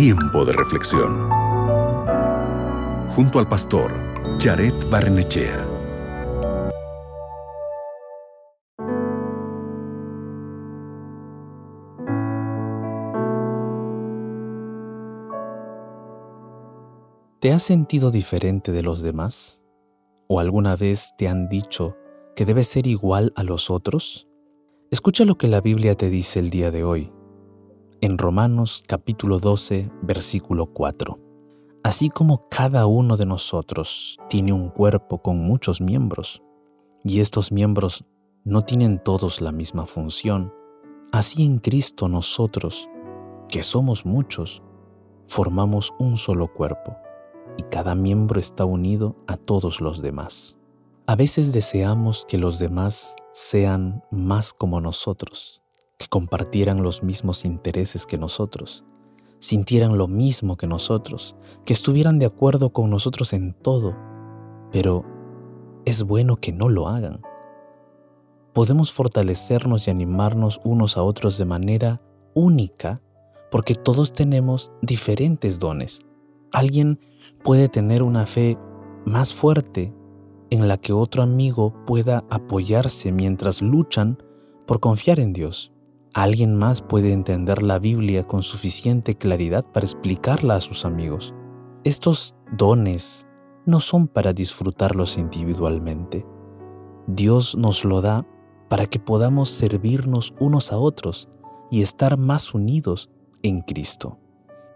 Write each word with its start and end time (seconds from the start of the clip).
Tiempo 0.00 0.44
de 0.44 0.52
reflexión. 0.52 1.28
Junto 3.08 3.40
al 3.40 3.48
pastor 3.48 3.92
Jared 4.38 4.72
Barnechea. 4.88 5.66
¿Te 17.40 17.52
has 17.52 17.64
sentido 17.64 18.12
diferente 18.12 18.70
de 18.70 18.82
los 18.82 19.02
demás? 19.02 19.64
¿O 20.28 20.38
alguna 20.38 20.76
vez 20.76 21.10
te 21.18 21.26
han 21.26 21.48
dicho 21.48 21.96
que 22.36 22.44
debes 22.44 22.68
ser 22.68 22.86
igual 22.86 23.32
a 23.34 23.42
los 23.42 23.68
otros? 23.68 24.28
Escucha 24.92 25.24
lo 25.24 25.36
que 25.36 25.48
la 25.48 25.60
Biblia 25.60 25.96
te 25.96 26.08
dice 26.08 26.38
el 26.38 26.50
día 26.50 26.70
de 26.70 26.84
hoy, 26.84 27.10
en 28.00 28.16
Romanos 28.16 28.84
capítulo 28.86 29.38
12, 29.40 29.90
versículo 30.02 30.66
4. 30.66 31.18
Así 31.82 32.10
como 32.10 32.48
cada 32.48 32.86
uno 32.86 33.16
de 33.16 33.26
nosotros 33.26 34.16
tiene 34.28 34.52
un 34.52 34.68
cuerpo 34.68 35.20
con 35.20 35.38
muchos 35.38 35.80
miembros, 35.80 36.42
y 37.02 37.20
estos 37.20 37.50
miembros 37.50 38.04
no 38.44 38.62
tienen 38.62 39.02
todos 39.02 39.40
la 39.40 39.50
misma 39.50 39.86
función, 39.86 40.52
así 41.10 41.44
en 41.44 41.58
Cristo 41.58 42.08
nosotros, 42.08 42.88
que 43.48 43.62
somos 43.62 44.06
muchos, 44.06 44.62
formamos 45.26 45.92
un 45.98 46.16
solo 46.16 46.52
cuerpo 46.52 46.96
y 47.56 47.64
cada 47.64 47.94
miembro 47.94 48.38
está 48.38 48.64
unido 48.64 49.16
a 49.26 49.36
todos 49.36 49.80
los 49.80 50.00
demás. 50.02 50.58
A 51.06 51.16
veces 51.16 51.52
deseamos 51.52 52.26
que 52.28 52.38
los 52.38 52.58
demás 52.58 53.16
sean 53.32 54.04
más 54.10 54.52
como 54.52 54.80
nosotros, 54.80 55.62
compartieran 56.08 56.82
los 56.82 57.02
mismos 57.02 57.44
intereses 57.44 58.06
que 58.06 58.18
nosotros, 58.18 58.84
sintieran 59.38 59.98
lo 59.98 60.08
mismo 60.08 60.56
que 60.56 60.66
nosotros, 60.66 61.36
que 61.64 61.72
estuvieran 61.72 62.18
de 62.18 62.26
acuerdo 62.26 62.72
con 62.72 62.90
nosotros 62.90 63.32
en 63.32 63.54
todo, 63.54 63.96
pero 64.72 65.04
es 65.84 66.02
bueno 66.02 66.36
que 66.36 66.52
no 66.52 66.68
lo 66.68 66.88
hagan. 66.88 67.22
Podemos 68.52 68.92
fortalecernos 68.92 69.86
y 69.86 69.90
animarnos 69.90 70.60
unos 70.64 70.96
a 70.96 71.02
otros 71.02 71.38
de 71.38 71.44
manera 71.44 72.02
única 72.34 73.00
porque 73.50 73.74
todos 73.74 74.12
tenemos 74.12 74.72
diferentes 74.82 75.58
dones. 75.58 76.00
Alguien 76.52 77.00
puede 77.42 77.68
tener 77.68 78.02
una 78.02 78.26
fe 78.26 78.58
más 79.04 79.32
fuerte 79.32 79.94
en 80.50 80.68
la 80.68 80.78
que 80.78 80.92
otro 80.92 81.22
amigo 81.22 81.74
pueda 81.86 82.24
apoyarse 82.30 83.12
mientras 83.12 83.62
luchan 83.62 84.22
por 84.66 84.80
confiar 84.80 85.20
en 85.20 85.32
Dios. 85.32 85.72
Alguien 86.18 86.56
más 86.56 86.82
puede 86.82 87.12
entender 87.12 87.62
la 87.62 87.78
Biblia 87.78 88.26
con 88.26 88.42
suficiente 88.42 89.14
claridad 89.14 89.64
para 89.64 89.86
explicarla 89.86 90.56
a 90.56 90.60
sus 90.60 90.84
amigos. 90.84 91.32
Estos 91.84 92.34
dones 92.50 93.28
no 93.66 93.78
son 93.78 94.08
para 94.08 94.32
disfrutarlos 94.32 95.16
individualmente. 95.16 96.26
Dios 97.06 97.56
nos 97.56 97.84
lo 97.84 98.00
da 98.00 98.26
para 98.68 98.86
que 98.86 98.98
podamos 98.98 99.48
servirnos 99.50 100.34
unos 100.40 100.72
a 100.72 100.78
otros 100.78 101.28
y 101.70 101.82
estar 101.82 102.18
más 102.18 102.52
unidos 102.52 103.10
en 103.44 103.60
Cristo. 103.60 104.18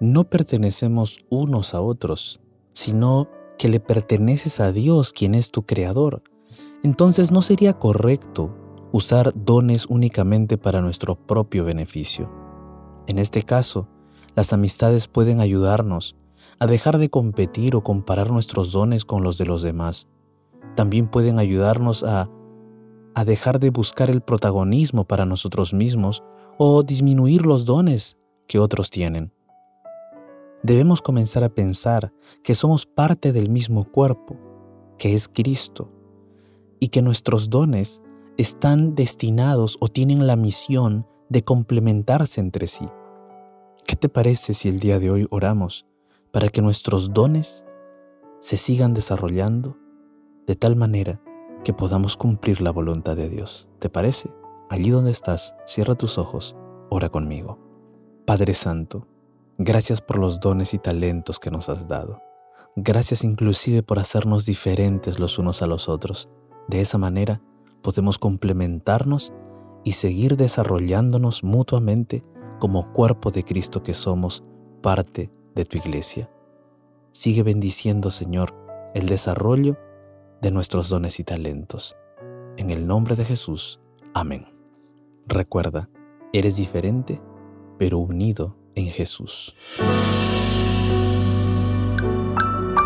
No 0.00 0.24
pertenecemos 0.24 1.18
unos 1.28 1.74
a 1.74 1.82
otros, 1.82 2.40
sino 2.72 3.28
que 3.58 3.68
le 3.68 3.78
perteneces 3.78 4.58
a 4.58 4.72
Dios 4.72 5.12
quien 5.12 5.34
es 5.34 5.50
tu 5.50 5.66
creador. 5.66 6.22
Entonces 6.82 7.30
no 7.30 7.42
sería 7.42 7.74
correcto 7.74 8.56
usar 8.96 9.32
dones 9.34 9.86
únicamente 9.86 10.58
para 10.58 10.80
nuestro 10.80 11.14
propio 11.16 11.64
beneficio. 11.64 12.30
En 13.06 13.18
este 13.18 13.42
caso, 13.42 13.88
las 14.34 14.52
amistades 14.52 15.08
pueden 15.08 15.40
ayudarnos 15.40 16.16
a 16.58 16.66
dejar 16.66 16.98
de 16.98 17.10
competir 17.10 17.76
o 17.76 17.82
comparar 17.82 18.30
nuestros 18.30 18.72
dones 18.72 19.04
con 19.04 19.22
los 19.22 19.38
de 19.38 19.46
los 19.46 19.62
demás. 19.62 20.08
También 20.74 21.08
pueden 21.08 21.38
ayudarnos 21.38 22.04
a, 22.04 22.30
a 23.14 23.24
dejar 23.24 23.60
de 23.60 23.70
buscar 23.70 24.10
el 24.10 24.22
protagonismo 24.22 25.04
para 25.04 25.26
nosotros 25.26 25.74
mismos 25.74 26.22
o 26.58 26.82
disminuir 26.82 27.44
los 27.44 27.64
dones 27.64 28.16
que 28.46 28.58
otros 28.58 28.90
tienen 28.90 29.32
debemos 30.66 31.00
comenzar 31.00 31.44
a 31.44 31.48
pensar 31.48 32.12
que 32.42 32.56
somos 32.56 32.86
parte 32.86 33.32
del 33.32 33.48
mismo 33.48 33.84
cuerpo, 33.84 34.36
que 34.98 35.14
es 35.14 35.28
Cristo, 35.28 35.92
y 36.80 36.88
que 36.88 37.02
nuestros 37.02 37.48
dones 37.50 38.02
están 38.36 38.94
destinados 38.94 39.76
o 39.80 39.88
tienen 39.88 40.26
la 40.26 40.36
misión 40.36 41.06
de 41.28 41.42
complementarse 41.42 42.40
entre 42.40 42.66
sí. 42.66 42.86
¿Qué 43.86 43.96
te 43.96 44.08
parece 44.08 44.54
si 44.54 44.68
el 44.68 44.80
día 44.80 44.98
de 44.98 45.10
hoy 45.10 45.26
oramos 45.30 45.86
para 46.32 46.48
que 46.48 46.62
nuestros 46.62 47.12
dones 47.12 47.64
se 48.40 48.56
sigan 48.56 48.94
desarrollando 48.94 49.76
de 50.46 50.54
tal 50.54 50.76
manera 50.76 51.20
que 51.64 51.72
podamos 51.72 52.16
cumplir 52.16 52.60
la 52.60 52.70
voluntad 52.70 53.16
de 53.16 53.28
Dios? 53.28 53.68
¿Te 53.78 53.88
parece? 53.88 54.30
Allí 54.68 54.90
donde 54.90 55.10
estás, 55.10 55.54
cierra 55.66 55.94
tus 55.94 56.18
ojos, 56.18 56.56
ora 56.90 57.08
conmigo. 57.08 57.58
Padre 58.24 58.54
Santo, 58.54 59.06
Gracias 59.58 60.02
por 60.02 60.18
los 60.18 60.38
dones 60.38 60.74
y 60.74 60.78
talentos 60.78 61.38
que 61.38 61.50
nos 61.50 61.70
has 61.70 61.88
dado. 61.88 62.20
Gracias 62.76 63.24
inclusive 63.24 63.82
por 63.82 63.98
hacernos 63.98 64.44
diferentes 64.44 65.18
los 65.18 65.38
unos 65.38 65.62
a 65.62 65.66
los 65.66 65.88
otros. 65.88 66.28
De 66.68 66.82
esa 66.82 66.98
manera 66.98 67.40
podemos 67.86 68.18
complementarnos 68.18 69.32
y 69.84 69.92
seguir 69.92 70.36
desarrollándonos 70.36 71.44
mutuamente 71.44 72.24
como 72.58 72.92
cuerpo 72.92 73.30
de 73.30 73.44
Cristo 73.44 73.84
que 73.84 73.94
somos 73.94 74.42
parte 74.82 75.30
de 75.54 75.64
tu 75.66 75.78
iglesia. 75.78 76.28
Sigue 77.12 77.44
bendiciendo, 77.44 78.10
Señor, 78.10 78.56
el 78.92 79.06
desarrollo 79.06 79.78
de 80.42 80.50
nuestros 80.50 80.88
dones 80.88 81.20
y 81.20 81.22
talentos. 81.22 81.96
En 82.56 82.70
el 82.70 82.88
nombre 82.88 83.14
de 83.14 83.24
Jesús. 83.24 83.78
Amén. 84.14 84.48
Recuerda, 85.28 85.88
eres 86.32 86.56
diferente, 86.56 87.22
pero 87.78 87.98
unido 87.98 88.56
en 88.74 88.86
Jesús. 88.86 89.54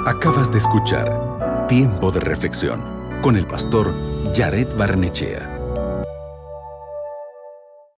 Acabas 0.05 0.53
de 0.53 0.59
escuchar 0.59 1.67
Tiempo 1.69 2.11
de 2.11 2.21
Reflexión 2.21 2.83
con 3.23 3.39
el 3.39 3.47
pastor 3.47 4.10
Jared 4.33 4.69
Barnechea. 4.77 5.50